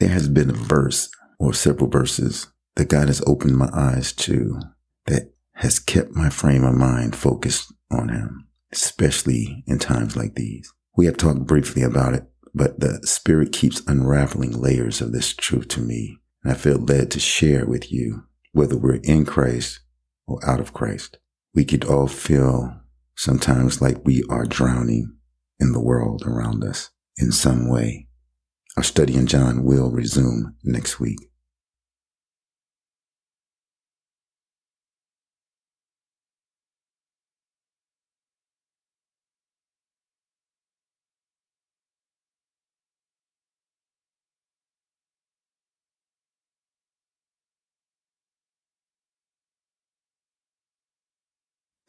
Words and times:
there 0.00 0.08
has 0.08 0.28
been 0.28 0.50
a 0.50 0.54
verse 0.54 1.10
or 1.38 1.52
several 1.52 1.88
verses 1.88 2.48
that 2.74 2.88
God 2.88 3.08
has 3.08 3.22
opened 3.26 3.56
my 3.56 3.68
eyes 3.72 4.12
to 4.14 4.58
that 5.06 5.32
has 5.54 5.78
kept 5.78 6.16
my 6.16 6.30
frame 6.30 6.64
of 6.64 6.74
mind 6.74 7.14
focused 7.14 7.72
on 7.90 8.08
Him, 8.08 8.48
especially 8.72 9.62
in 9.66 9.78
times 9.78 10.16
like 10.16 10.34
these. 10.34 10.72
We 10.96 11.06
have 11.06 11.18
talked 11.18 11.46
briefly 11.46 11.82
about 11.82 12.14
it, 12.14 12.24
but 12.54 12.80
the 12.80 13.00
Spirit 13.06 13.52
keeps 13.52 13.82
unraveling 13.86 14.52
layers 14.52 15.00
of 15.00 15.12
this 15.12 15.34
truth 15.34 15.68
to 15.68 15.80
me. 15.80 16.18
And 16.42 16.52
I 16.52 16.56
feel 16.56 16.78
led 16.78 17.10
to 17.12 17.20
share 17.20 17.66
with 17.66 17.92
you, 17.92 18.24
whether 18.52 18.76
we're 18.76 19.00
in 19.02 19.26
Christ 19.26 19.80
or 20.26 20.40
out 20.48 20.60
of 20.60 20.72
Christ. 20.72 21.18
We 21.54 21.64
could 21.64 21.84
all 21.84 22.06
feel 22.06 22.80
sometimes 23.14 23.82
like 23.82 24.04
we 24.04 24.24
are 24.30 24.46
drowning 24.46 25.16
in 25.58 25.72
the 25.72 25.80
world 25.80 26.22
around 26.24 26.64
us 26.64 26.90
in 27.18 27.32
some 27.32 27.68
way. 27.68 28.08
Our 28.76 28.82
study 28.82 29.14
in 29.14 29.26
John 29.26 29.64
will 29.64 29.90
resume 29.90 30.54
next 30.64 31.00
week. 31.00 31.18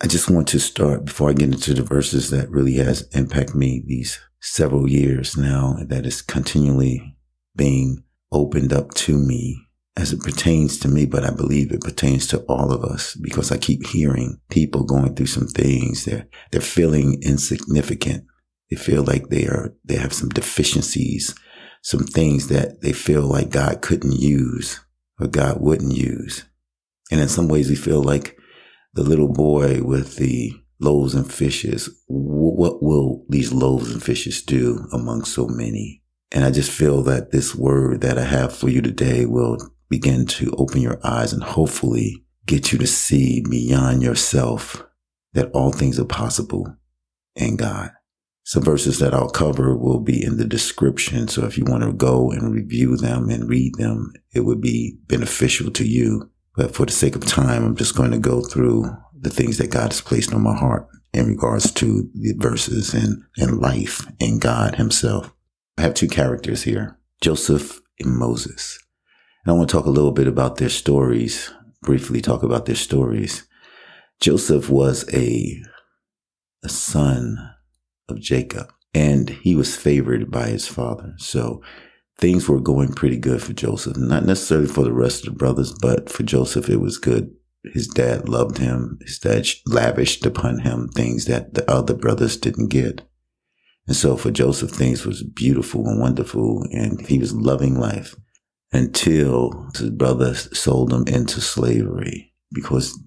I 0.03 0.07
just 0.07 0.31
want 0.31 0.47
to 0.47 0.59
start 0.59 1.05
before 1.05 1.29
I 1.29 1.33
get 1.33 1.51
into 1.53 1.75
the 1.75 1.83
verses 1.83 2.31
that 2.31 2.49
really 2.49 2.73
has 2.77 3.07
impacted 3.13 3.55
me 3.55 3.83
these 3.85 4.19
several 4.41 4.89
years 4.89 5.37
now 5.37 5.77
that 5.87 6.05
is 6.05 6.21
continually 6.21 7.15
being 7.55 8.03
opened 8.31 8.73
up 8.73 8.93
to 8.93 9.17
me 9.17 9.67
as 9.97 10.13
it 10.13 10.21
pertains 10.21 10.79
to 10.79 10.87
me, 10.87 11.05
but 11.05 11.23
I 11.23 11.31
believe 11.31 11.71
it 11.71 11.81
pertains 11.81 12.25
to 12.27 12.39
all 12.43 12.71
of 12.71 12.83
us 12.83 13.15
because 13.15 13.51
I 13.51 13.57
keep 13.57 13.85
hearing 13.85 14.39
people 14.49 14.83
going 14.83 15.15
through 15.15 15.27
some 15.27 15.47
things. 15.47 16.05
They're, 16.05 16.27
they're 16.51 16.61
feeling 16.61 17.21
insignificant. 17.21 18.25
They 18.69 18.77
feel 18.77 19.03
like 19.03 19.27
they 19.27 19.45
are, 19.47 19.75
they 19.83 19.97
have 19.97 20.13
some 20.13 20.29
deficiencies, 20.29 21.35
some 21.83 22.05
things 22.05 22.47
that 22.47 22.81
they 22.81 22.93
feel 22.93 23.23
like 23.23 23.49
God 23.49 23.81
couldn't 23.81 24.13
use 24.13 24.79
or 25.19 25.27
God 25.27 25.59
wouldn't 25.59 25.93
use. 25.93 26.45
And 27.11 27.19
in 27.19 27.27
some 27.27 27.49
ways, 27.49 27.69
we 27.69 27.75
feel 27.75 28.01
like 28.01 28.37
the 28.93 29.03
little 29.03 29.31
boy 29.31 29.83
with 29.83 30.15
the 30.15 30.53
loaves 30.81 31.15
and 31.15 31.31
fishes. 31.31 31.89
What 32.07 32.81
will 32.81 33.25
these 33.29 33.53
loaves 33.53 33.91
and 33.91 34.01
fishes 34.01 34.41
do 34.41 34.87
among 34.91 35.23
so 35.23 35.47
many? 35.47 36.01
And 36.31 36.45
I 36.45 36.51
just 36.51 36.71
feel 36.71 37.03
that 37.03 37.31
this 37.31 37.55
word 37.55 38.01
that 38.01 38.17
I 38.17 38.23
have 38.23 38.55
for 38.55 38.69
you 38.69 38.81
today 38.81 39.25
will 39.25 39.57
begin 39.89 40.25
to 40.25 40.53
open 40.57 40.81
your 40.81 40.99
eyes 41.03 41.33
and 41.33 41.43
hopefully 41.43 42.25
get 42.45 42.71
you 42.71 42.79
to 42.79 42.87
see 42.87 43.43
beyond 43.49 44.01
yourself 44.01 44.83
that 45.33 45.51
all 45.51 45.71
things 45.71 45.99
are 45.99 46.05
possible 46.05 46.75
in 47.35 47.57
God. 47.57 47.91
Some 48.43 48.63
verses 48.63 48.99
that 48.99 49.13
I'll 49.13 49.29
cover 49.29 49.77
will 49.77 49.99
be 49.99 50.23
in 50.23 50.37
the 50.37 50.45
description. 50.45 51.27
So 51.27 51.45
if 51.45 51.57
you 51.57 51.65
want 51.65 51.83
to 51.83 51.93
go 51.93 52.31
and 52.31 52.53
review 52.53 52.97
them 52.97 53.29
and 53.29 53.47
read 53.47 53.75
them, 53.75 54.13
it 54.33 54.41
would 54.41 54.61
be 54.61 54.97
beneficial 55.07 55.69
to 55.71 55.85
you 55.85 56.31
but 56.55 56.75
for 56.75 56.85
the 56.85 56.91
sake 56.91 57.15
of 57.15 57.25
time, 57.25 57.63
I'm 57.63 57.75
just 57.75 57.95
going 57.95 58.11
to 58.11 58.19
go 58.19 58.41
through 58.41 58.85
the 59.21 59.29
things 59.29 59.57
that 59.57 59.71
God 59.71 59.91
has 59.91 60.01
placed 60.01 60.33
on 60.33 60.41
my 60.41 60.55
heart 60.55 60.87
in 61.13 61.27
regards 61.27 61.71
to 61.73 62.09
the 62.13 62.33
verses 62.37 62.93
and, 62.93 63.23
and 63.37 63.59
life 63.59 64.05
and 64.19 64.41
God 64.41 64.75
himself. 64.75 65.33
I 65.77 65.81
have 65.81 65.93
two 65.93 66.07
characters 66.07 66.63
here, 66.63 66.97
Joseph 67.21 67.79
and 67.99 68.15
Moses. 68.15 68.79
And 69.45 69.53
I 69.53 69.57
want 69.57 69.69
to 69.69 69.75
talk 69.75 69.85
a 69.85 69.91
little 69.91 70.11
bit 70.11 70.27
about 70.27 70.57
their 70.57 70.69
stories, 70.69 71.51
briefly 71.81 72.21
talk 72.21 72.43
about 72.43 72.65
their 72.65 72.75
stories. 72.75 73.47
Joseph 74.19 74.69
was 74.69 75.11
a, 75.13 75.61
a 76.63 76.69
son 76.69 77.37
of 78.09 78.19
Jacob 78.19 78.71
and 78.93 79.29
he 79.29 79.55
was 79.55 79.75
favored 79.75 80.29
by 80.31 80.47
his 80.47 80.67
father. 80.67 81.13
So 81.17 81.61
things 82.17 82.47
were 82.47 82.59
going 82.59 82.93
pretty 82.93 83.17
good 83.17 83.41
for 83.41 83.53
Joseph. 83.53 83.97
Not 83.97 84.25
necessarily 84.25 84.67
for 84.67 84.83
the 84.83 84.93
rest 84.93 85.25
of 85.25 85.33
the 85.33 85.37
brothers, 85.37 85.73
but 85.73 86.09
for 86.09 86.23
Joseph, 86.23 86.69
it 86.69 86.79
was 86.79 86.97
good. 86.97 87.31
His 87.63 87.87
dad 87.87 88.27
loved 88.27 88.57
him. 88.57 88.99
His 89.01 89.19
dad 89.19 89.47
lavished 89.65 90.25
upon 90.25 90.59
him 90.59 90.89
things 90.89 91.25
that 91.25 91.53
the 91.53 91.69
other 91.69 91.93
brothers 91.93 92.37
didn't 92.37 92.69
get. 92.69 93.01
And 93.87 93.95
so 93.95 94.15
for 94.15 94.31
Joseph, 94.31 94.71
things 94.71 95.05
was 95.05 95.23
beautiful 95.23 95.87
and 95.87 95.99
wonderful, 95.99 96.65
and 96.71 97.05
he 97.07 97.19
was 97.19 97.33
loving 97.33 97.75
life 97.75 98.15
until 98.71 99.69
his 99.75 99.89
brothers 99.89 100.57
sold 100.57 100.93
him 100.93 101.07
into 101.07 101.41
slavery 101.41 102.33
because 102.53 102.97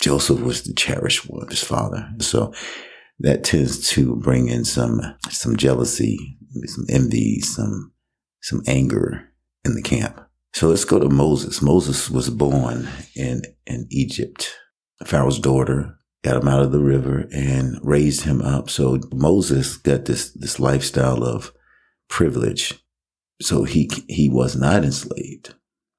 Joseph 0.00 0.40
was 0.40 0.62
the 0.62 0.72
cherished 0.72 1.28
one, 1.28 1.42
of 1.42 1.48
his 1.50 1.62
father. 1.62 2.08
So 2.20 2.52
that 3.20 3.44
tends 3.44 3.88
to 3.90 4.16
bring 4.16 4.48
in 4.48 4.64
some, 4.64 5.00
some 5.30 5.56
jealousy, 5.56 6.38
some 6.66 6.86
envy, 6.88 7.40
some 7.40 7.92
some 8.46 8.62
anger 8.68 9.32
in 9.64 9.74
the 9.74 9.82
camp. 9.82 10.20
So 10.56 10.68
let's 10.68 10.86
go 10.86 10.98
to 10.98 11.10
Moses. 11.10 11.60
Moses 11.60 12.08
was 12.08 12.30
born 12.30 12.88
in, 13.14 13.42
in 13.66 13.86
Egypt. 13.90 14.56
Pharaoh's 15.04 15.38
daughter 15.38 15.98
got 16.24 16.40
him 16.40 16.48
out 16.48 16.62
of 16.62 16.72
the 16.72 16.80
river 16.80 17.28
and 17.30 17.78
raised 17.82 18.22
him 18.22 18.40
up. 18.40 18.70
So 18.70 18.98
Moses 19.12 19.76
got 19.76 20.06
this, 20.06 20.32
this 20.32 20.58
lifestyle 20.58 21.22
of 21.22 21.52
privilege. 22.08 22.72
So 23.42 23.64
he, 23.64 23.90
he 24.08 24.30
was 24.30 24.56
not 24.56 24.82
enslaved 24.82 25.54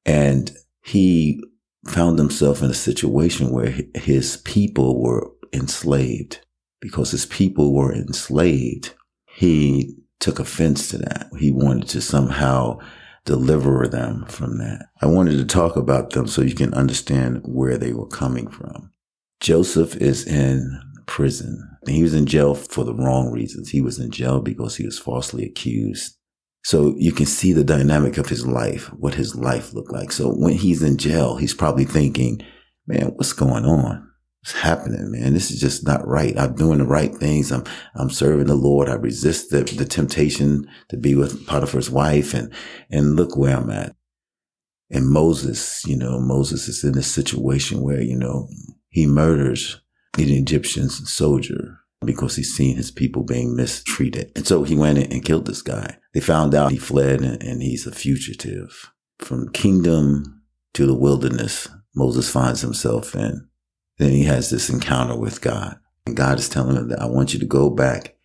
and 0.07 0.51
he 0.83 1.39
found 1.85 2.17
himself 2.17 2.63
in 2.63 2.71
a 2.71 2.73
situation 2.73 3.51
where 3.51 3.75
his 3.93 4.37
people 4.37 4.99
were 4.99 5.29
enslaved 5.53 6.39
because 6.81 7.11
his 7.11 7.27
people 7.27 7.75
were 7.75 7.93
enslaved. 7.93 8.95
He 9.27 9.97
took 10.19 10.39
offense 10.39 10.89
to 10.89 10.97
that. 10.97 11.29
He 11.37 11.51
wanted 11.51 11.89
to 11.89 12.01
somehow 12.01 12.79
deliver 13.27 13.87
them 13.87 14.25
from 14.27 14.57
that. 14.57 14.87
I 15.01 15.05
wanted 15.05 15.37
to 15.37 15.45
talk 15.45 15.75
about 15.75 16.11
them 16.11 16.27
so 16.27 16.41
you 16.41 16.55
can 16.55 16.73
understand 16.73 17.41
where 17.43 17.77
they 17.77 17.91
were 17.91 18.07
coming 18.07 18.47
from. 18.47 18.91
Joseph 19.41 19.95
is 19.97 20.25
in 20.25 20.81
prison. 21.05 21.61
He 21.85 22.01
was 22.01 22.13
in 22.13 22.25
jail 22.25 22.55
for 22.55 22.83
the 22.83 22.95
wrong 22.95 23.31
reasons. 23.31 23.69
He 23.69 23.81
was 23.81 23.99
in 23.99 24.11
jail 24.11 24.41
because 24.41 24.77
he 24.77 24.85
was 24.85 24.97
falsely 24.97 25.45
accused. 25.45 26.15
So 26.63 26.95
you 26.97 27.11
can 27.11 27.25
see 27.25 27.53
the 27.53 27.63
dynamic 27.63 28.17
of 28.17 28.29
his 28.29 28.47
life, 28.47 28.87
what 28.93 29.13
his 29.13 29.35
life 29.35 29.73
looked 29.73 29.91
like. 29.91 30.11
So 30.11 30.31
when 30.31 30.53
he's 30.53 30.81
in 30.81 30.97
jail, 30.97 31.37
he's 31.37 31.53
probably 31.53 31.85
thinking, 31.85 32.41
man, 32.87 33.11
what's 33.15 33.33
going 33.33 33.65
on? 33.65 34.09
What's 34.47 34.59
happening, 34.61 35.11
man? 35.11 35.33
This 35.33 35.51
is 35.51 35.59
just 35.59 35.85
not 35.85 36.07
right. 36.07 36.33
I'm 36.39 36.55
doing 36.55 36.77
the 36.77 36.85
right 36.85 37.13
things. 37.13 37.51
I'm, 37.51 37.65
I'm 37.95 38.09
serving 38.09 38.47
the 38.47 38.55
Lord. 38.55 38.87
I 38.87 38.93
resist 38.93 39.49
the, 39.49 39.63
the 39.63 39.83
temptation 39.83 40.69
to 40.87 40.95
be 40.95 41.15
with 41.15 41.45
Potiphar's 41.45 41.89
wife 41.89 42.33
and, 42.33 42.53
and 42.89 43.17
look 43.17 43.35
where 43.35 43.57
I'm 43.57 43.69
at. 43.69 43.93
And 44.89 45.09
Moses, 45.09 45.83
you 45.85 45.97
know, 45.97 46.21
Moses 46.21 46.69
is 46.69 46.85
in 46.85 46.93
this 46.93 47.11
situation 47.11 47.81
where, 47.81 48.01
you 48.01 48.17
know, 48.17 48.47
he 48.87 49.05
murders 49.05 49.81
an 50.17 50.29
Egyptian 50.29 50.87
soldier 50.87 51.79
because 52.05 52.37
he's 52.37 52.55
seen 52.55 52.77
his 52.77 52.89
people 52.89 53.23
being 53.23 53.53
mistreated. 53.53 54.31
And 54.37 54.47
so 54.47 54.63
he 54.63 54.77
went 54.77 54.97
and 54.97 55.25
killed 55.25 55.47
this 55.47 55.61
guy. 55.61 55.97
They 56.13 56.21
found 56.21 56.55
out 56.55 56.71
he 56.71 56.77
fled 56.77 57.19
and, 57.19 57.43
and 57.43 57.61
he's 57.61 57.85
a 57.85 57.91
fugitive 57.91 58.93
from 59.19 59.51
kingdom 59.51 60.43
to 60.73 60.85
the 60.85 60.95
wilderness. 60.95 61.67
Moses 61.93 62.29
finds 62.29 62.61
himself 62.61 63.13
in. 63.13 63.49
Then 63.97 64.11
he 64.11 64.23
has 64.23 64.49
this 64.49 64.69
encounter 64.69 65.17
with 65.17 65.41
God. 65.41 65.77
And 66.05 66.15
God 66.15 66.39
is 66.39 66.49
telling 66.49 66.77
him 66.77 66.89
that 66.89 67.01
I 67.01 67.05
want 67.05 67.33
you 67.33 67.39
to 67.39 67.45
go 67.45 67.69
back 67.69 68.15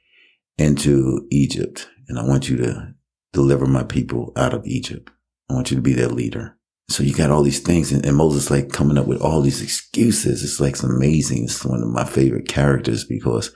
into 0.59 1.27
Egypt 1.31 1.89
and 2.09 2.19
I 2.19 2.25
want 2.25 2.49
you 2.49 2.57
to 2.59 2.95
deliver 3.33 3.67
my 3.67 3.83
people 3.83 4.33
out 4.37 4.55
of 4.55 4.67
Egypt. 4.67 5.11
I 5.51 5.55
want 5.55 5.71
you 5.71 5.77
to 5.77 5.83
be 5.83 5.95
their 5.95 6.09
leader. 6.09 6.57
So 6.89 7.03
you 7.03 7.15
got 7.15 7.31
all 7.31 7.43
these 7.43 7.61
things 7.61 7.91
and, 7.91 8.05
and 8.05 8.17
Moses 8.17 8.51
like 8.51 8.71
coming 8.71 8.99
up 8.99 9.07
with 9.07 9.21
all 9.23 9.41
these 9.41 9.63
excuses. 9.63 10.45
It's 10.45 10.61
like 10.61 10.83
amazing. 10.83 11.45
It's 11.45 11.65
one 11.65 11.83
of 11.83 11.89
my 11.89 12.05
favorite 12.05 12.49
characters 12.49 13.05
because 13.05 13.55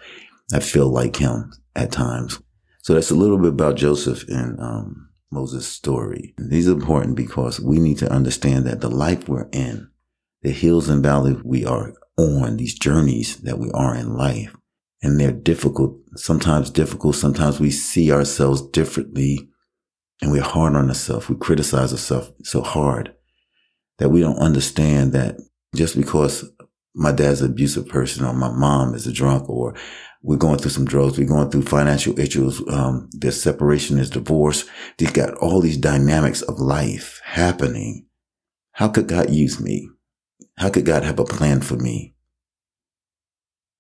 I 0.53 0.61
feel 0.61 0.89
like 0.89 1.17
him 1.17 1.53
at 1.75 1.93
times. 1.93 2.41
So 2.83 2.95
that's 2.95 3.11
a 3.11 3.17
little 3.17 3.39
bit 3.39 3.51
about 3.51 3.77
Joseph 3.77 4.27
and 4.29 4.59
um, 4.61 5.11
Moses' 5.31 5.69
story. 5.69 6.35
And 6.39 6.51
these 6.51 6.69
are 6.69 6.73
important 6.73 7.17
because 7.17 7.61
we 7.61 7.79
need 7.79 7.99
to 7.99 8.11
understand 8.11 8.65
that 8.67 8.81
the 8.81 8.91
life 8.91 9.29
we're 9.29 9.49
in, 9.53 9.91
the 10.43 10.53
hills 10.53 10.89
and 10.89 11.03
valleys 11.03 11.43
we 11.45 11.67
are 11.67 11.93
on 12.17 12.57
these 12.57 12.79
journeys 12.79 13.37
that 13.39 13.59
we 13.59 13.71
are 13.73 13.95
in 13.95 14.17
life. 14.17 14.55
And 15.03 15.21
they're 15.21 15.33
difficult, 15.33 15.99
sometimes 16.17 16.71
difficult. 16.71 17.17
Sometimes 17.17 17.61
we 17.61 17.71
see 17.71 18.11
ourselves 18.13 18.63
differently 18.71 19.49
and 20.23 20.33
we're 20.33 20.43
hard 20.43 20.75
on 20.75 20.89
ourselves. 20.89 21.29
We 21.29 21.37
criticize 21.37 21.93
ourselves 21.93 22.33
so 22.43 22.63
hard 22.63 23.15
that 23.99 24.09
we 24.09 24.21
don't 24.21 24.39
understand 24.39 25.13
that 25.13 25.37
just 25.75 25.97
because 25.97 26.51
my 26.95 27.13
dad's 27.13 27.43
an 27.43 27.51
abusive 27.51 27.89
person 27.89 28.25
or 28.25 28.33
my 28.33 28.51
mom 28.51 28.95
is 28.95 29.07
a 29.07 29.13
drunk 29.13 29.49
or 29.51 29.75
We're 30.23 30.37
going 30.37 30.59
through 30.59 30.73
some 30.73 30.87
drugs. 30.87 31.19
We're 31.19 31.29
going 31.29 31.51
through 31.51 31.63
financial 31.63 32.19
issues. 32.19 32.61
Um, 32.69 33.09
there's 33.13 33.41
separation, 33.41 33.97
there's 33.97 34.11
divorce. 34.11 34.65
They've 34.99 35.13
got 35.13 35.35
all 35.35 35.61
these 35.61 35.77
dynamics 35.77 36.43
of 36.43 36.59
life 36.59 37.21
happening. 37.25 38.07
How 38.73 38.89
could 38.89 39.07
God 39.07 39.31
use 39.31 39.61
me? 39.61 39.89
How 40.57 40.71
could 40.71 40.87
God 40.87 41.05
have 41.05 41.19
a 41.19 41.25
plan 41.25 41.61
for 41.61 41.77
me? 41.77 42.15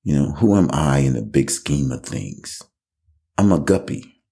You 0.02 0.14
know, 0.14 0.32
who 0.32 0.56
am 0.56 0.68
I 0.72 0.98
in 0.98 1.14
the 1.14 1.22
big 1.22 1.50
scheme 1.50 1.90
of 1.90 2.04
things? 2.04 2.62
I'm 3.38 3.50
a 3.50 3.58
guppy 3.58 4.22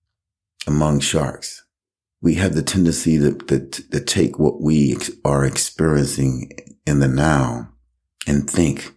among 0.67 1.01
sharks. 1.01 1.65
We 2.21 2.35
have 2.35 2.55
the 2.55 2.63
tendency 2.63 3.19
to, 3.19 3.35
to, 3.35 3.67
to 3.69 4.01
take 4.01 4.39
what 4.39 4.61
we 4.61 4.97
are 5.25 5.45
experiencing 5.45 6.53
in 6.87 7.01
the 7.01 7.09
now 7.09 7.71
and 8.27 8.49
think 8.49 8.95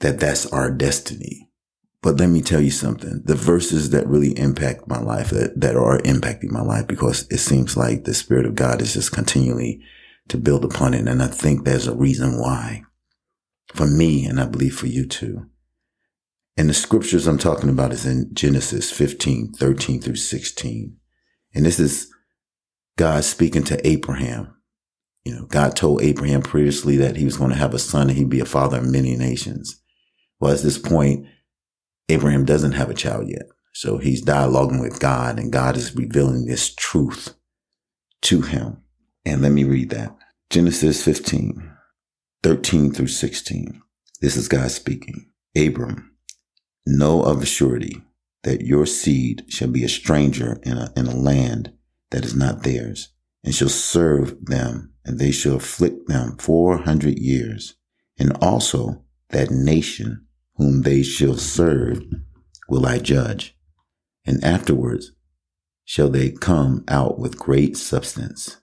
that 0.00 0.18
that's 0.18 0.46
our 0.46 0.70
destiny. 0.70 1.48
But 2.02 2.18
let 2.18 2.28
me 2.28 2.40
tell 2.40 2.60
you 2.60 2.70
something. 2.70 3.22
The 3.24 3.34
verses 3.34 3.90
that 3.90 4.08
really 4.08 4.36
impact 4.38 4.88
my 4.88 4.98
life, 4.98 5.30
that, 5.30 5.60
that 5.60 5.76
are 5.76 5.98
impacting 5.98 6.50
my 6.50 6.62
life, 6.62 6.86
because 6.86 7.26
it 7.30 7.38
seems 7.38 7.76
like 7.76 8.04
the 8.04 8.14
Spirit 8.14 8.46
of 8.46 8.54
God 8.54 8.80
is 8.80 8.94
just 8.94 9.12
continually 9.12 9.82
to 10.30 10.38
build 10.38 10.64
upon 10.64 10.94
it. 10.94 11.06
And 11.06 11.22
I 11.22 11.26
think 11.26 11.64
there's 11.64 11.86
a 11.86 11.94
reason 11.94 12.40
why 12.40 12.84
for 13.74 13.86
me, 13.86 14.24
and 14.24 14.40
I 14.40 14.46
believe 14.46 14.76
for 14.76 14.86
you 14.86 15.06
too. 15.06 15.46
And 16.56 16.68
the 16.68 16.74
scriptures 16.74 17.26
I'm 17.26 17.38
talking 17.38 17.70
about 17.70 17.92
is 17.92 18.04
in 18.04 18.34
Genesis 18.34 18.90
15, 18.90 19.52
13 19.52 20.00
through 20.00 20.16
16. 20.16 20.96
And 21.54 21.66
this 21.66 21.78
is 21.78 22.10
God 22.96 23.24
speaking 23.24 23.64
to 23.64 23.86
Abraham. 23.86 24.54
You 25.24 25.34
know, 25.34 25.46
God 25.46 25.76
told 25.76 26.02
Abraham 26.02 26.42
previously 26.42 26.96
that 26.96 27.16
he 27.16 27.24
was 27.24 27.36
going 27.36 27.50
to 27.50 27.56
have 27.56 27.74
a 27.74 27.78
son 27.78 28.08
and 28.08 28.18
he'd 28.18 28.28
be 28.28 28.40
a 28.40 28.46
father 28.46 28.78
of 28.78 28.90
many 28.90 29.16
nations. 29.16 29.80
Well, 30.38 30.52
at 30.52 30.62
this 30.62 30.78
point, 30.78 31.26
Abraham 32.08 32.44
doesn't 32.44 32.72
have 32.72 32.90
a 32.90 32.94
child 32.94 33.28
yet. 33.28 33.46
So 33.72 33.98
he's 33.98 34.24
dialoguing 34.24 34.80
with 34.80 34.98
God 34.98 35.38
and 35.38 35.52
God 35.52 35.76
is 35.76 35.94
revealing 35.94 36.46
this 36.46 36.74
truth 36.74 37.34
to 38.22 38.42
him. 38.42 38.82
And 39.24 39.42
let 39.42 39.52
me 39.52 39.64
read 39.64 39.90
that. 39.90 40.16
Genesis 40.48 41.04
15, 41.04 41.70
13 42.42 42.92
through 42.92 43.06
16. 43.06 43.82
This 44.20 44.36
is 44.36 44.48
God 44.48 44.70
speaking. 44.70 45.30
Abram, 45.56 46.12
know 46.86 47.22
of 47.22 47.42
a 47.42 47.46
surety 47.46 48.02
that 48.42 48.62
your 48.62 48.86
seed 48.86 49.44
shall 49.48 49.68
be 49.68 49.84
a 49.84 49.88
stranger 49.88 50.58
in 50.62 50.78
a, 50.78 50.92
in 50.96 51.06
a 51.06 51.14
land 51.14 51.72
that 52.10 52.24
is 52.24 52.34
not 52.34 52.62
theirs, 52.62 53.10
and 53.44 53.54
shall 53.54 53.68
serve 53.68 54.46
them, 54.46 54.92
and 55.04 55.18
they 55.18 55.30
shall 55.30 55.56
afflict 55.56 56.08
them 56.08 56.36
four 56.38 56.78
hundred 56.78 57.18
years. 57.18 57.76
And 58.18 58.36
also 58.40 59.04
that 59.30 59.50
nation 59.50 60.26
whom 60.56 60.82
they 60.82 61.02
shall 61.02 61.36
serve 61.36 62.02
will 62.68 62.86
I 62.86 62.98
judge. 62.98 63.56
And 64.26 64.42
afterwards 64.44 65.12
shall 65.84 66.08
they 66.08 66.30
come 66.30 66.84
out 66.88 67.18
with 67.18 67.38
great 67.38 67.76
substance. 67.76 68.59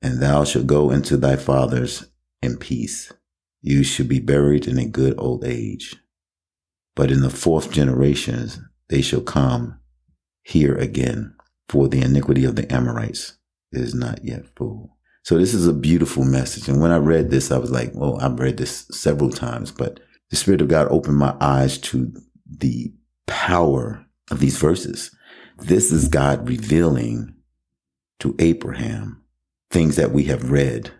And 0.00 0.20
thou 0.20 0.44
shalt 0.44 0.66
go 0.66 0.90
into 0.90 1.16
thy 1.16 1.36
fathers 1.36 2.06
in 2.42 2.56
peace. 2.56 3.12
You 3.60 3.82
shall 3.82 4.06
be 4.06 4.20
buried 4.20 4.66
in 4.66 4.78
a 4.78 4.86
good 4.86 5.14
old 5.18 5.44
age. 5.44 5.96
But 6.94 7.10
in 7.10 7.20
the 7.20 7.30
fourth 7.30 7.70
generation 7.70 8.48
they 8.88 9.02
shall 9.02 9.20
come 9.20 9.78
here 10.42 10.74
again, 10.76 11.34
for 11.68 11.88
the 11.88 12.00
iniquity 12.00 12.44
of 12.44 12.56
the 12.56 12.72
Amorites 12.72 13.36
is 13.72 13.94
not 13.94 14.24
yet 14.24 14.46
full. 14.56 14.96
So 15.22 15.36
this 15.36 15.52
is 15.52 15.66
a 15.66 15.74
beautiful 15.74 16.24
message. 16.24 16.68
And 16.68 16.80
when 16.80 16.90
I 16.90 16.96
read 16.96 17.30
this, 17.30 17.52
I 17.52 17.58
was 17.58 17.70
like, 17.70 17.90
well, 17.94 18.18
I've 18.20 18.40
read 18.40 18.56
this 18.56 18.86
several 18.90 19.30
times, 19.30 19.70
but 19.70 20.00
the 20.30 20.36
Spirit 20.36 20.62
of 20.62 20.68
God 20.68 20.88
opened 20.90 21.18
my 21.18 21.36
eyes 21.40 21.76
to 21.78 22.12
the 22.46 22.92
power 23.26 24.06
of 24.30 24.40
these 24.40 24.56
verses. 24.56 25.10
This 25.58 25.92
is 25.92 26.08
God 26.08 26.48
revealing 26.48 27.34
to 28.20 28.34
Abraham 28.38 29.22
things 29.70 29.96
that 29.96 30.12
we 30.12 30.24
have 30.24 30.50
read 30.50 30.90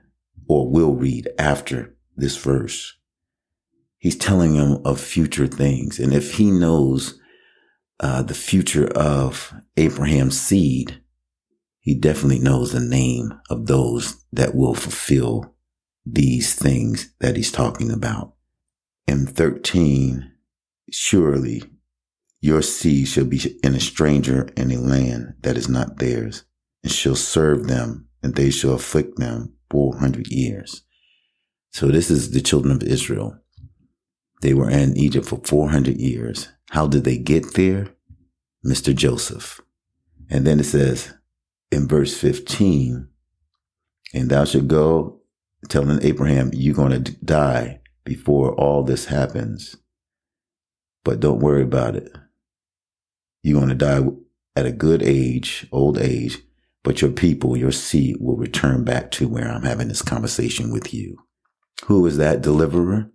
or 0.49 0.71
will 0.71 0.95
read 0.95 1.29
after 1.39 1.95
this 2.17 2.37
verse. 2.37 2.97
He's 3.99 4.17
telling 4.17 4.55
him 4.55 4.79
of 4.85 5.01
future 5.01 5.47
things. 5.47 5.99
And 5.99 6.15
if 6.15 6.35
he 6.35 6.51
knows 6.51 7.19
uh, 8.01 8.23
the 8.23 8.35
future 8.35 8.87
of 8.89 9.53
Abraham's 9.77 10.41
seed, 10.41 11.03
he 11.81 11.95
definitely 11.95 12.39
knows 12.39 12.73
the 12.73 12.81
name 12.81 13.33
of 13.51 13.67
those 13.67 14.25
that 14.33 14.55
will 14.55 14.75
fulfill 14.75 15.55
these 16.05 16.55
things 16.55 17.13
that 17.21 17.37
he's 17.37 17.53
talking 17.53 17.91
about. 17.91 18.35
In 19.07 19.27
13, 19.27 20.33
surely 20.91 21.63
your 22.41 22.63
seed 22.63 23.09
shall 23.09 23.25
be 23.25 23.59
in 23.63 23.75
a 23.75 23.81
stranger 23.81 24.49
in 24.57 24.71
a 24.71 24.77
land 24.77 25.35
that 25.41 25.57
is 25.57 25.69
not 25.69 25.99
theirs, 25.99 26.45
and 26.83 26.93
shall 26.93 27.17
serve 27.17 27.67
them, 27.67 28.08
and 28.23 28.35
they 28.35 28.51
shall 28.51 28.75
afflict 28.75 29.19
them 29.19 29.55
400 29.71 30.29
years. 30.29 30.83
So 31.71 31.89
this 31.89 32.11
is 32.11 32.31
the 32.31 32.41
children 32.41 32.75
of 32.75 32.83
Israel. 32.83 33.39
They 34.43 34.55
were 34.55 34.71
in 34.71 34.97
Egypt 34.97 35.27
for 35.27 35.41
400 35.45 35.97
years. 35.97 36.49
How 36.71 36.87
did 36.87 37.05
they 37.05 37.19
get 37.19 37.55
there? 37.55 37.89
Mr. 38.65 38.95
Joseph. 38.95 39.61
And 40.31 40.47
then 40.47 40.61
it 40.61 40.65
says 40.65 41.15
in 41.71 41.89
verse 41.89 42.17
15, 42.17 43.09
and 44.15 44.31
thou 44.31 44.45
shalt 44.45 44.69
go 44.69 45.21
telling 45.69 46.03
Abraham, 46.03 46.51
you're 46.53 46.75
going 46.75 47.03
to 47.03 47.13
die 47.25 47.81
before 48.05 48.55
all 48.55 48.83
this 48.83 49.07
happens. 49.07 49.77
But 51.05 51.21
don't 51.21 51.41
worry 51.41 51.63
about 51.63 51.97
it. 51.97 52.11
You're 53.43 53.59
going 53.59 53.71
to 53.71 53.75
die 53.75 54.01
at 54.57 54.67
a 54.67 54.73
good 54.73 55.03
age, 55.03 55.67
old 55.73 55.99
age, 55.99 56.39
but 56.89 57.03
your 57.03 57.11
people, 57.11 57.55
your 57.55 57.71
seed 57.71 58.17
will 58.19 58.39
return 58.39 58.83
back 58.83 59.11
to 59.11 59.29
where 59.29 59.47
I'm 59.47 59.65
having 59.65 59.89
this 59.89 60.01
conversation 60.01 60.73
with 60.73 60.95
you. 60.95 61.19
Who 61.85 62.07
is 62.07 62.17
that 62.17 62.41
deliverer? 62.41 63.11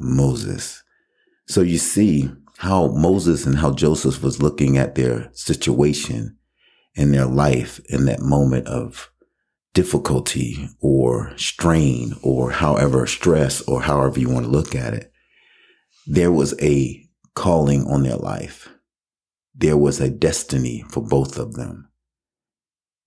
Moses. 0.00 0.82
So 1.46 1.60
you 1.60 1.78
see 1.78 2.28
how 2.56 2.88
Moses 2.88 3.46
and 3.46 3.56
how 3.56 3.72
Joseph 3.72 4.20
was 4.20 4.42
looking 4.42 4.78
at 4.78 4.96
their 4.96 5.30
situation 5.32 6.38
in 6.96 7.12
their 7.12 7.26
life 7.26 7.80
in 7.88 8.06
that 8.06 8.18
moment 8.18 8.66
of 8.66 9.12
difficulty 9.74 10.68
or 10.80 11.32
strain 11.36 12.14
or 12.20 12.50
however 12.50 13.06
stress 13.06 13.60
or 13.60 13.82
however 13.82 14.18
you 14.18 14.28
want 14.28 14.46
to 14.46 14.50
look 14.50 14.74
at 14.74 14.92
it. 14.92 15.12
There 16.04 16.32
was 16.32 16.60
a 16.60 17.08
calling 17.36 17.84
on 17.84 18.02
their 18.02 18.16
life. 18.16 18.68
There 19.54 19.76
was 19.76 20.00
a 20.00 20.10
destiny 20.10 20.84
for 20.90 21.00
both 21.00 21.38
of 21.38 21.54
them. 21.54 21.87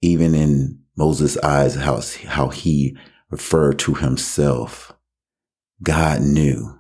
Even 0.02 0.36
in 0.36 0.80
Moses' 0.98 1.38
eyes, 1.38 1.76
how, 1.76 2.02
how 2.28 2.50
he 2.50 2.98
referred 3.30 3.80
to 3.80 3.94
himself, 3.94 4.94
God 5.84 6.22
knew 6.22 6.80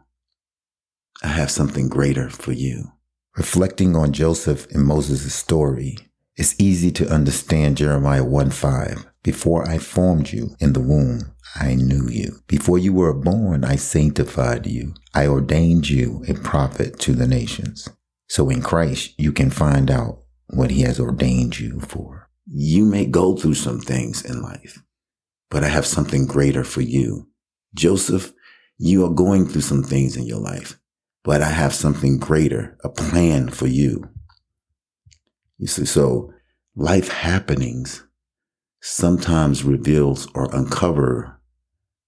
I 1.24 1.27
have 1.27 1.51
something 1.51 1.88
greater 1.88 2.29
for 2.29 2.51
you. 2.51 2.91
Reflecting 3.38 3.95
on 3.95 4.12
Joseph 4.12 4.69
and 4.72 4.84
Moses' 4.84 5.34
story, 5.34 5.98
it's 6.36 6.60
easy 6.60 6.91
to 6.91 7.10
understand 7.10 7.77
Jeremiah 7.77 8.24
1 8.24 8.50
5. 8.50 9.05
Before 9.24 9.69
I 9.69 9.77
formed 9.77 10.31
you 10.31 10.55
in 10.60 10.74
the 10.74 10.79
womb, 10.79 11.34
I 11.55 11.75
knew 11.75 12.07
you. 12.10 12.39
Before 12.48 12.79
you 12.79 12.93
were 12.93 13.13
born, 13.13 13.63
I 13.63 13.75
sanctified 13.75 14.65
you. 14.65 14.95
I 15.13 15.27
ordained 15.27 15.89
you 15.89 16.24
a 16.27 16.34
prophet 16.34 17.00
to 17.01 17.13
the 17.13 17.27
nations. 17.27 17.88
So 18.27 18.50
in 18.50 18.62
Christ, 18.62 19.13
you 19.17 19.31
can 19.31 19.51
find 19.51 19.91
out 19.91 20.24
what 20.48 20.72
he 20.72 20.81
has 20.81 21.00
ordained 21.00 21.60
you 21.60 21.79
for. 21.81 22.29
You 22.48 22.86
may 22.86 23.05
go 23.05 23.36
through 23.36 23.53
some 23.55 23.79
things 23.79 24.24
in 24.24 24.41
life, 24.41 24.81
but 25.50 25.63
I 25.63 25.67
have 25.67 25.86
something 25.86 26.25
greater 26.25 26.63
for 26.63 26.81
you. 26.81 27.27
Joseph, 27.74 28.33
you 28.77 29.05
are 29.05 29.13
going 29.13 29.48
through 29.48 29.62
some 29.62 29.83
things 29.83 30.17
in 30.17 30.25
your 30.25 30.39
life, 30.39 30.79
but 31.24 31.41
I 31.41 31.50
have 31.50 31.74
something 31.74 32.17
greater, 32.17 32.77
a 32.83 32.89
plan 32.89 33.50
for 33.50 33.67
you. 33.67 34.10
You 35.57 35.67
see, 35.67 35.86
so 35.86 36.33
life 36.75 37.10
happenings 37.10 38.03
sometimes 38.81 39.63
reveals 39.63 40.27
or 40.33 40.53
uncover 40.55 41.39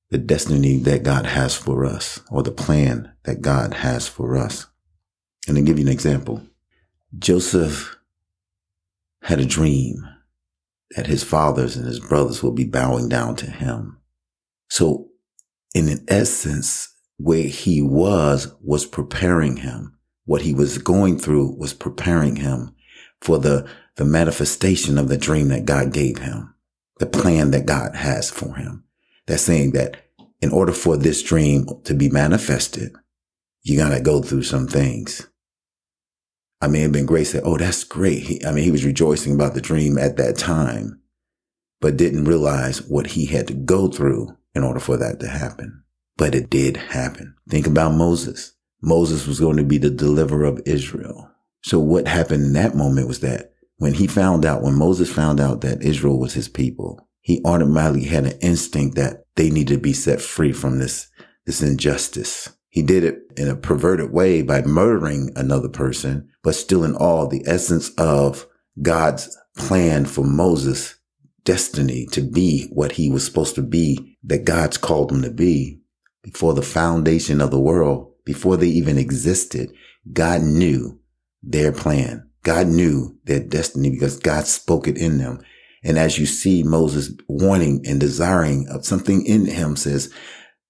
the 0.10 0.18
destiny 0.18 0.78
that 0.78 1.04
God 1.04 1.25
has 1.25 1.56
for 1.56 1.86
us 1.86 2.20
or 2.32 2.44
the 2.44 2.52
plan 2.52 3.13
that 3.24 3.42
God 3.42 3.75
has 3.75 4.08
for 4.08 4.36
us. 4.36 4.68
And 5.48 5.56
to 5.56 5.62
give 5.62 5.78
you 5.78 5.86
an 5.86 5.92
example, 5.92 6.42
Joseph 7.18 7.98
had 9.22 9.40
a 9.40 9.46
dream 9.46 10.04
that 10.92 11.08
his 11.08 11.24
fathers 11.24 11.75
and 11.75 11.88
his 11.88 12.00
brothers 12.00 12.44
will 12.44 12.52
be 12.52 12.66
bowing 12.66 13.10
down 13.10 13.36
to 13.38 13.50
him. 13.50 14.00
So 14.70 15.10
in 15.74 15.90
an 15.90 16.06
essence, 16.08 16.94
where 17.18 17.44
he 17.44 17.82
was, 17.82 18.54
was 18.62 18.86
preparing 18.86 19.58
him. 19.58 19.98
What 20.25 20.42
he 20.42 20.54
was 20.54 20.78
going 20.78 21.20
through 21.20 21.56
was 21.58 21.74
preparing 21.74 22.38
him 22.38 22.75
for 23.22 23.38
the, 23.38 23.68
the 23.96 24.06
manifestation 24.06 24.98
of 24.98 25.08
the 25.08 25.18
dream 25.18 25.50
that 25.50 25.66
God 25.66 25.94
gave 25.94 26.18
him, 26.20 26.54
the 27.00 27.06
plan 27.06 27.52
that 27.52 27.66
God 27.66 27.96
has 27.96 28.30
for 28.30 28.56
him. 28.56 28.84
That's 29.28 29.44
saying 29.44 29.72
that 29.72 30.06
in 30.42 30.52
order 30.52 30.74
for 30.74 30.98
this 30.98 31.24
dream 31.24 31.66
to 31.86 31.94
be 31.94 32.10
manifested, 32.10 32.94
you 33.62 33.78
gotta 33.78 34.02
go 34.02 34.22
through 34.22 34.44
some 34.44 34.68
things. 34.68 35.28
I 36.63 36.67
may 36.67 36.79
have 36.79 36.93
been 36.93 37.05
great. 37.05 37.27
Said, 37.27 37.43
"Oh, 37.43 37.58
that's 37.58 37.84
great." 37.84 38.24
He, 38.24 38.46
I 38.46 38.53
mean, 38.53 38.63
he 38.63 38.72
was 38.72 38.86
rejoicing 38.86 39.34
about 39.34 39.53
the 39.53 39.60
dream 39.60 39.98
at 39.98 40.15
that 40.15 40.38
time, 40.38 41.01
but 41.82 41.98
didn't 41.98 42.24
realize 42.24 42.82
what 42.82 43.08
he 43.08 43.25
had 43.25 43.48
to 43.48 43.53
go 43.53 43.89
through 43.89 44.38
in 44.55 44.63
order 44.63 44.79
for 44.79 44.96
that 44.96 45.20
to 45.20 45.27
happen. 45.27 45.84
But 46.15 46.34
it 46.34 46.50
did 46.50 46.77
happen. 46.77 47.36
Think 47.50 47.67
about 47.67 47.96
Moses. 47.96 48.53
Moses 48.82 49.27
was 49.27 49.41
going 49.41 49.58
to 49.58 49.63
be 49.65 49.77
the 49.77 49.89
deliverer 49.89 50.46
of 50.46 50.62
Israel. 50.65 51.29
So 51.63 51.79
what 51.79 52.08
happened 52.08 52.46
in 52.46 52.53
that 52.53 52.75
moment 52.75 53.10
was 53.10 53.20
that 53.20 53.51
when 53.75 53.96
he 53.96 54.08
found 54.08 54.46
out, 54.46 54.62
when 54.62 54.75
Moses 54.75 55.12
found 55.12 55.41
out 55.41 55.60
that 55.62 55.84
Israel 55.84 56.17
was 56.17 56.34
his 56.34 56.48
people, 56.48 57.10
he 57.20 57.41
automatically 57.43 58.05
had 58.05 58.25
an 58.25 58.39
instinct 58.39 58.96
that 58.96 59.25
they 59.36 59.50
needed 59.50 59.75
to 59.75 59.82
be 59.82 59.91
set 59.91 60.22
free 60.22 60.53
from 60.53 60.79
this, 60.79 61.10
this 61.46 61.62
injustice. 61.62 62.50
He 62.74 62.82
did 62.82 63.03
it 63.03 63.20
in 63.38 63.48
a 63.48 63.56
perverted 63.56 64.12
way 64.12 64.42
by 64.42 64.63
murdering 64.63 65.30
another 65.36 65.70
person, 65.70 66.27
but 66.42 66.56
still 66.56 66.84
in 66.84 66.96
all 66.96 67.27
the 67.27 67.44
essence 67.46 67.92
of 68.00 68.48
God's 68.82 69.38
plan 69.56 70.06
for 70.06 70.24
Moses' 70.24 70.96
destiny 71.44 72.08
to 72.08 72.22
be 72.22 72.68
what 72.74 72.94
he 72.94 73.12
was 73.12 73.24
supposed 73.24 73.53
to 73.56 73.62
be, 73.62 74.18
that 74.24 74.46
God's 74.46 74.80
called 74.80 75.12
him 75.12 75.22
to 75.22 75.30
be 75.30 75.82
before 76.24 76.56
the 76.56 76.63
foundation 76.63 77.42
of 77.42 77.51
the 77.51 77.60
world, 77.60 78.12
before 78.25 78.58
they 78.58 78.70
even 78.70 78.98
existed. 78.98 79.72
God 80.12 80.42
knew 80.42 81.00
their 81.44 81.72
plan. 81.72 82.27
God 82.42 82.65
knew 82.65 83.20
their 83.25 83.39
destiny 83.39 83.92
because 83.92 84.18
God 84.18 84.48
spoke 84.48 84.88
it 84.88 84.98
in 84.98 85.20
them. 85.20 85.46
And 85.84 86.00
as 86.00 86.18
you 86.18 86.25
see 86.25 86.63
Moses 86.63 87.12
wanting 87.27 87.86
and 87.86 88.00
desiring 88.00 88.68
of 88.70 88.84
something 88.84 89.24
in 89.27 89.46
him 89.46 89.75
says, 89.75 90.12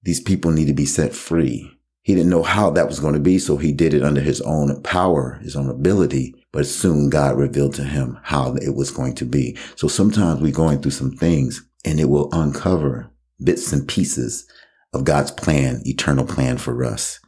these 0.01 0.19
people 0.19 0.51
need 0.51 0.67
to 0.67 0.73
be 0.73 0.85
set 0.85 1.15
free. 1.15 1.72
He 2.03 2.15
didn't 2.15 2.29
know 2.29 2.43
how 2.43 2.69
that 2.71 2.87
was 2.87 2.99
going 2.99 3.13
to 3.13 3.19
be, 3.19 3.39
so 3.39 3.55
he 3.55 3.71
did 3.71 3.93
it 3.93 4.03
under 4.03 4.19
his 4.21 4.41
own 4.41 4.81
power, 4.83 5.39
his 5.41 5.55
own 5.55 5.69
ability. 5.69 6.35
But 6.51 6.67
soon 6.67 7.09
God 7.09 7.37
revealed 7.37 7.73
to 7.75 7.83
him 7.83 8.19
how 8.23 8.55
it 8.55 8.75
was 8.75 8.91
going 8.91 9.15
to 9.15 9.25
be. 9.25 9.57
So 9.75 9.87
sometimes 9.87 10.41
we're 10.41 10.51
going 10.51 10.81
through 10.81 10.91
some 10.91 11.11
things 11.11 11.65
and 11.85 11.99
it 11.99 12.09
will 12.09 12.29
uncover 12.33 13.09
bits 13.41 13.71
and 13.71 13.87
pieces 13.87 14.45
of 14.93 15.05
God's 15.05 15.31
plan, 15.31 15.81
eternal 15.85 16.25
plan 16.25 16.57
for 16.57 16.83
us. 16.83 17.19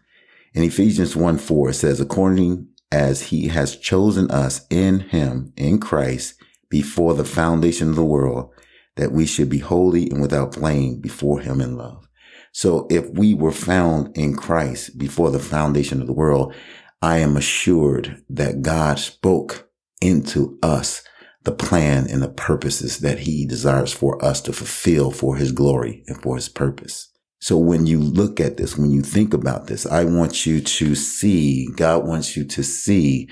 In 0.53 0.63
Ephesians 0.63 1.15
1 1.15 1.37
4, 1.37 1.69
it 1.69 1.73
says, 1.73 1.99
according 1.99 2.67
as 2.91 3.23
he 3.23 3.47
has 3.47 3.75
chosen 3.75 4.29
us 4.29 4.65
in 4.69 4.99
him, 4.99 5.53
in 5.57 5.79
Christ, 5.79 6.35
before 6.69 7.13
the 7.13 7.25
foundation 7.25 7.89
of 7.89 7.95
the 7.95 8.05
world, 8.05 8.51
that 8.95 9.11
we 9.11 9.25
should 9.25 9.49
be 9.49 9.59
holy 9.59 10.09
and 10.09 10.21
without 10.21 10.53
blame 10.53 11.01
before 11.01 11.39
him 11.39 11.59
in 11.59 11.77
love. 11.77 12.04
So 12.57 12.87
if 12.89 13.09
we 13.09 13.33
were 13.33 13.51
found 13.51 14.15
in 14.15 14.33
Christ 14.33 14.97
before 14.97 15.29
the 15.29 15.39
foundation 15.39 15.99
of 15.99 16.07
the 16.07 16.13
world, 16.13 16.55
I 17.01 17.17
am 17.17 17.35
assured 17.35 18.23
that 18.29 18.61
God 18.61 18.97
spoke 18.97 19.69
into 19.99 20.57
us 20.63 21.03
the 21.43 21.51
plan 21.51 22.09
and 22.09 22.21
the 22.21 22.29
purposes 22.29 22.99
that 22.99 23.19
he 23.19 23.45
desires 23.45 23.91
for 23.91 24.23
us 24.23 24.39
to 24.43 24.53
fulfill 24.53 25.11
for 25.11 25.35
his 25.35 25.51
glory 25.51 26.05
and 26.07 26.15
for 26.21 26.35
his 26.35 26.47
purpose. 26.47 27.11
So 27.41 27.57
when 27.57 27.87
you 27.87 27.99
look 27.99 28.39
at 28.39 28.55
this, 28.55 28.77
when 28.77 28.89
you 28.89 29.01
think 29.01 29.33
about 29.33 29.67
this, 29.67 29.85
I 29.85 30.05
want 30.05 30.45
you 30.45 30.61
to 30.61 30.95
see, 30.95 31.67
God 31.75 32.07
wants 32.07 32.37
you 32.37 32.45
to 32.45 32.63
see 32.63 33.27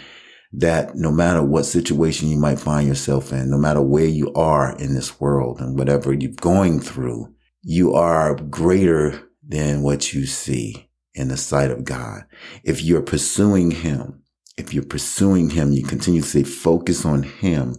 that 0.51 0.95
no 0.95 1.13
matter 1.13 1.41
what 1.41 1.63
situation 1.63 2.27
you 2.27 2.37
might 2.37 2.59
find 2.59 2.89
yourself 2.89 3.31
in, 3.31 3.49
no 3.49 3.57
matter 3.57 3.81
where 3.81 4.03
you 4.03 4.33
are 4.33 4.75
in 4.75 4.93
this 4.93 5.17
world 5.21 5.61
and 5.61 5.79
whatever 5.79 6.11
you're 6.11 6.33
going 6.41 6.81
through, 6.81 7.33
you 7.63 7.93
are 7.93 8.35
greater 8.35 9.23
than 9.41 9.81
what 9.81 10.13
you 10.13 10.25
see 10.25 10.89
in 11.15 11.29
the 11.29 11.37
sight 11.37 11.71
of 11.71 11.85
God. 11.85 12.23
If 12.63 12.83
you're 12.83 13.01
pursuing 13.01 13.71
Him, 13.71 14.21
if 14.57 14.73
you're 14.73 14.83
pursuing 14.83 15.49
Him, 15.49 15.71
you 15.71 15.83
continue 15.83 16.21
to 16.21 16.43
focused 16.43 17.05
on 17.05 17.23
Him, 17.23 17.75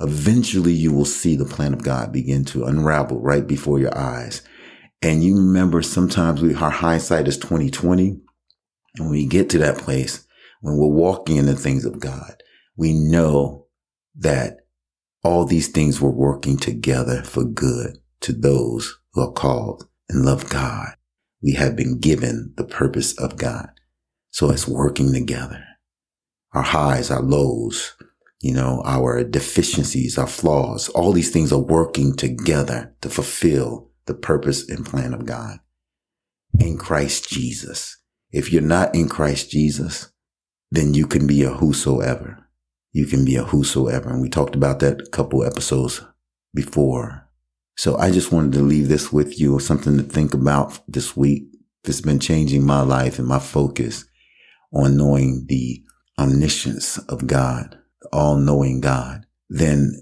eventually 0.00 0.72
you 0.72 0.92
will 0.92 1.04
see 1.04 1.36
the 1.36 1.44
plan 1.44 1.74
of 1.74 1.82
God 1.82 2.12
begin 2.12 2.44
to 2.46 2.64
unravel 2.64 3.20
right 3.20 3.46
before 3.46 3.78
your 3.78 3.96
eyes. 3.96 4.42
And 5.02 5.22
you 5.22 5.36
remember 5.36 5.82
sometimes 5.82 6.40
we, 6.40 6.54
our 6.54 6.70
hindsight 6.70 7.28
is 7.28 7.36
2020. 7.36 8.08
And 8.08 8.20
when 8.98 9.10
we 9.10 9.26
get 9.26 9.50
to 9.50 9.58
that 9.58 9.76
place, 9.76 10.26
when 10.62 10.78
we're 10.78 10.86
walking 10.86 11.36
in 11.36 11.44
the 11.44 11.54
things 11.54 11.84
of 11.84 12.00
God, 12.00 12.42
we 12.74 12.94
know 12.94 13.66
that 14.16 14.60
all 15.22 15.44
these 15.44 15.68
things 15.68 16.00
were 16.00 16.10
working 16.10 16.56
together 16.56 17.22
for 17.22 17.44
good 17.44 17.98
to 18.20 18.32
those 18.32 18.98
who 19.16 19.22
are 19.22 19.32
called 19.32 19.88
and 20.10 20.24
love 20.24 20.48
God. 20.50 20.94
We 21.42 21.52
have 21.52 21.74
been 21.74 21.98
given 21.98 22.52
the 22.56 22.64
purpose 22.64 23.18
of 23.18 23.38
God. 23.38 23.70
So 24.30 24.50
it's 24.50 24.68
working 24.68 25.12
together. 25.12 25.64
Our 26.52 26.62
highs, 26.62 27.10
our 27.10 27.22
lows, 27.22 27.94
you 28.42 28.52
know, 28.52 28.82
our 28.84 29.24
deficiencies, 29.24 30.18
our 30.18 30.26
flaws, 30.26 30.90
all 30.90 31.12
these 31.12 31.30
things 31.30 31.50
are 31.50 31.58
working 31.58 32.14
together 32.14 32.94
to 33.00 33.08
fulfill 33.08 33.90
the 34.04 34.14
purpose 34.14 34.68
and 34.68 34.84
plan 34.84 35.14
of 35.14 35.24
God 35.24 35.60
in 36.60 36.76
Christ 36.76 37.30
Jesus. 37.30 37.96
If 38.30 38.52
you're 38.52 38.60
not 38.60 38.94
in 38.94 39.08
Christ 39.08 39.50
Jesus, 39.50 40.12
then 40.70 40.92
you 40.92 41.06
can 41.06 41.26
be 41.26 41.42
a 41.42 41.50
whosoever. 41.50 42.46
You 42.92 43.06
can 43.06 43.24
be 43.24 43.36
a 43.36 43.44
whosoever. 43.44 44.10
And 44.10 44.20
we 44.20 44.28
talked 44.28 44.54
about 44.54 44.80
that 44.80 45.00
a 45.00 45.10
couple 45.10 45.42
episodes 45.42 46.04
before. 46.54 47.25
So 47.76 47.96
I 47.98 48.10
just 48.10 48.32
wanted 48.32 48.52
to 48.54 48.60
leave 48.60 48.88
this 48.88 49.12
with 49.12 49.38
you, 49.38 49.58
something 49.58 49.98
to 49.98 50.02
think 50.02 50.32
about 50.32 50.80
this 50.88 51.16
week. 51.16 51.44
This 51.84 51.96
has 51.96 52.04
been 52.04 52.18
changing 52.18 52.64
my 52.64 52.80
life 52.80 53.18
and 53.18 53.28
my 53.28 53.38
focus 53.38 54.04
on 54.72 54.96
knowing 54.96 55.44
the 55.48 55.82
omniscience 56.18 56.98
of 56.98 57.26
God, 57.26 57.78
all 58.12 58.36
knowing 58.36 58.80
God. 58.80 59.26
Then 59.48 59.92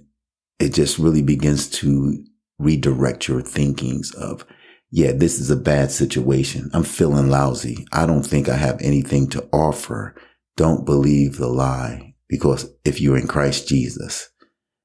it 0.59 0.73
just 0.73 0.99
really 0.99 1.23
begins 1.23 1.69
to 1.69 2.25
redirect 2.59 3.29
your 3.29 3.43
thinkings 3.43 4.15
of, 4.15 4.47
yeah, 4.91 5.11
this 5.11 5.41
is 5.41 5.51
a 5.51 5.57
bad 5.57 5.91
situation. 5.91 6.71
I'm 6.73 6.85
feeling 6.85 7.29
lousy. 7.29 7.85
I 7.93 8.07
don't 8.07 8.23
think 8.23 8.49
I 8.49 8.57
have 8.57 8.81
anything 8.81 9.29
to 9.31 9.49
offer. 9.53 10.15
Don't 10.57 10.87
believe 10.87 11.37
the 11.37 11.49
lie 11.49 12.15
because 12.29 12.73
if 12.85 13.01
you're 13.01 13.19
in 13.19 13.27
Christ 13.27 13.67
Jesus, 13.67 14.31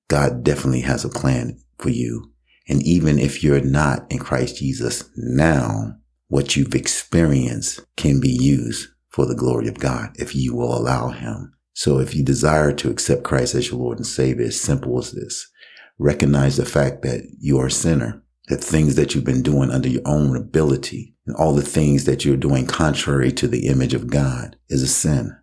God 0.07 0.43
definitely 0.43 0.81
has 0.81 1.05
a 1.05 1.09
plan 1.09 1.59
for 1.77 1.91
you. 1.91 2.31
And 2.69 2.83
even 2.83 3.17
if 3.17 3.43
you're 3.43 3.61
not 3.61 4.05
in 4.11 4.19
Christ 4.19 4.57
Jesus 4.57 5.09
now, 5.17 5.95
what 6.27 6.55
you've 6.55 6.75
experienced 6.75 7.81
can 7.97 8.21
be 8.21 8.29
used 8.29 8.89
for 9.09 9.25
the 9.25 9.35
glory 9.35 9.67
of 9.67 9.79
God 9.79 10.11
if 10.15 10.35
you 10.35 10.55
will 10.55 10.77
allow 10.77 11.09
him. 11.09 11.53
So 11.73 11.97
if 11.97 12.13
you 12.13 12.23
desire 12.23 12.71
to 12.73 12.91
accept 12.91 13.23
Christ 13.23 13.55
as 13.55 13.71
your 13.71 13.79
Lord 13.79 13.97
and 13.97 14.05
Savior, 14.05 14.45
as 14.45 14.61
simple 14.61 14.99
as 14.99 15.11
this, 15.11 15.49
recognize 15.97 16.57
the 16.57 16.65
fact 16.65 17.01
that 17.01 17.23
you 17.39 17.57
are 17.59 17.67
a 17.67 17.71
sinner, 17.71 18.23
that 18.49 18.63
things 18.63 18.95
that 18.95 19.15
you've 19.15 19.23
been 19.23 19.41
doing 19.41 19.71
under 19.71 19.89
your 19.89 20.03
own 20.05 20.35
ability 20.35 21.15
and 21.25 21.35
all 21.35 21.55
the 21.55 21.63
things 21.63 22.05
that 22.05 22.23
you're 22.23 22.37
doing 22.37 22.67
contrary 22.67 23.31
to 23.31 23.47
the 23.47 23.65
image 23.65 23.95
of 23.95 24.07
God 24.07 24.57
is 24.69 24.83
a 24.83 24.87
sin. 24.87 25.35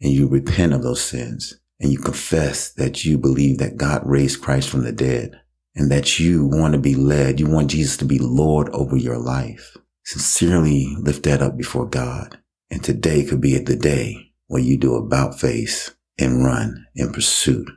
And 0.00 0.12
you 0.12 0.28
repent 0.28 0.72
of 0.72 0.82
those 0.82 1.02
sins 1.02 1.60
and 1.80 1.90
you 1.90 1.98
confess 1.98 2.72
that 2.74 3.04
you 3.04 3.18
believe 3.18 3.58
that 3.58 3.76
God 3.76 4.02
raised 4.04 4.42
Christ 4.42 4.68
from 4.68 4.84
the 4.84 4.92
dead 4.92 5.39
and 5.74 5.90
that 5.90 6.18
you 6.18 6.46
want 6.46 6.74
to 6.74 6.80
be 6.80 6.94
led. 6.94 7.40
You 7.40 7.48
want 7.48 7.70
Jesus 7.70 7.96
to 7.98 8.04
be 8.04 8.18
Lord 8.18 8.68
over 8.70 8.96
your 8.96 9.18
life. 9.18 9.76
Sincerely 10.04 10.94
lift 10.98 11.22
that 11.24 11.42
up 11.42 11.56
before 11.56 11.86
God. 11.86 12.38
And 12.70 12.82
today 12.82 13.24
could 13.24 13.40
be 13.40 13.56
the 13.58 13.76
day 13.76 14.32
where 14.46 14.62
you 14.62 14.76
do 14.76 14.94
about 14.94 15.38
face 15.38 15.94
and 16.18 16.44
run 16.44 16.86
in 16.94 17.12
pursuit 17.12 17.70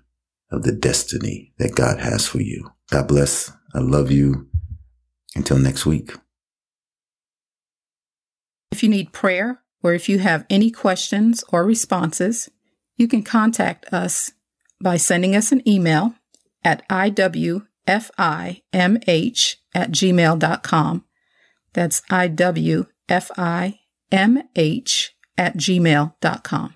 of 0.52 0.64
the 0.64 0.72
destiny 0.72 1.54
that 1.58 1.76
God 1.76 2.00
has 2.00 2.28
for 2.28 2.42
you. 2.42 2.72
God 2.90 3.08
bless. 3.08 3.52
I 3.74 3.80
love 3.80 4.12
you. 4.12 4.48
Until 5.36 5.58
next 5.58 5.86
week. 5.86 6.14
If 8.72 8.84
you 8.84 8.90
need 8.90 9.14
prayer 9.14 9.62
or 9.82 9.94
if 9.94 10.08
you 10.08 10.20
have 10.20 10.46
any 10.50 10.70
questions 10.70 11.44
or 11.50 11.64
responses, 11.64 12.50
you 12.98 13.08
can 13.08 13.24
contact 13.24 13.92
us 13.92 14.32
by 14.82 14.98
sending 14.98 15.36
us 15.36 15.52
an 15.52 15.68
email 15.68 16.14
at 16.64 16.84
iwfimh 17.88 19.56
at 19.76 19.92
gmail.com. 19.92 21.06
That's 21.74 22.02
iwfimh 22.02 22.88
at 25.38 25.58
gmail.com. 25.58 26.74